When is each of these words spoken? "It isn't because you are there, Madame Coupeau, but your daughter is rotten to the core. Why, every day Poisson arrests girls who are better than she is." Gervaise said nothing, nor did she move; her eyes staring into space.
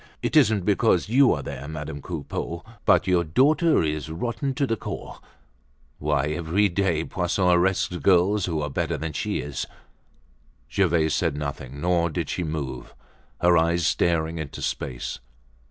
"It 0.23 0.35
isn't 0.35 0.65
because 0.65 1.09
you 1.09 1.31
are 1.31 1.43
there, 1.43 1.67
Madame 1.67 2.01
Coupeau, 2.01 2.65
but 2.85 3.05
your 3.05 3.23
daughter 3.23 3.83
is 3.83 4.09
rotten 4.09 4.55
to 4.55 4.65
the 4.65 4.75
core. 4.75 5.19
Why, 5.99 6.25
every 6.29 6.69
day 6.69 7.03
Poisson 7.05 7.47
arrests 7.47 7.95
girls 7.97 8.45
who 8.45 8.61
are 8.63 8.69
better 8.71 8.97
than 8.97 9.13
she 9.13 9.41
is." 9.41 9.67
Gervaise 10.73 11.13
said 11.13 11.37
nothing, 11.37 11.79
nor 11.79 12.09
did 12.09 12.29
she 12.31 12.43
move; 12.43 12.95
her 13.41 13.55
eyes 13.55 13.85
staring 13.85 14.39
into 14.39 14.63
space. 14.63 15.19